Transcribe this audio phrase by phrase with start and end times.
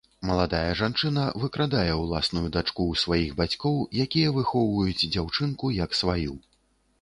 [0.27, 6.35] Маладая жанчына выкрадае ўласную дачку ў сваіх бацькоў, якія выхоўваюць дзяўчынку як сваю.